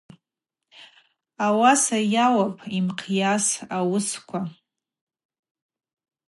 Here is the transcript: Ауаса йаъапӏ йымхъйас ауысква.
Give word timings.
Ауаса 1.45 1.97
йаъапӏ 2.13 2.59
йымхъйас 2.73 3.45
ауысква. 3.77 4.41